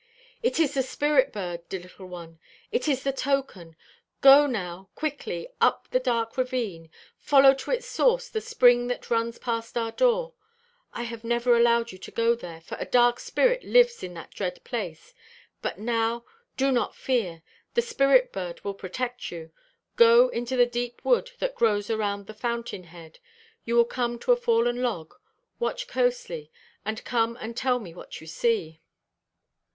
[0.41, 2.39] "It is the spirit bird, dear little one;
[2.71, 3.75] it is the token.
[4.21, 6.89] Go now, quickly, up the dark ravine;
[7.19, 10.33] follow to its source the spring that runs past our door.
[10.91, 14.31] I have never allowed you to go there, for a dark spirit lives in that
[14.31, 15.13] dread place;
[15.61, 16.25] but now,
[16.57, 17.43] do not fear;
[17.75, 19.51] the spirit bird will protect you.
[19.97, 23.19] Go into the deep wood that grows around the fountain head.
[23.65, 25.13] You will come to a fallen log.
[25.59, 26.49] Watch closely;
[26.83, 28.81] and come and tell me what you see."